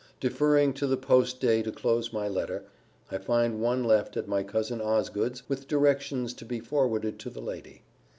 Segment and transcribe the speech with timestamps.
[0.19, 2.63] Deferring to the post day to close my letter,
[3.11, 7.39] I find one left at my cousin Osgood's, with directions to be forwarded to the
[7.39, 7.83] lady.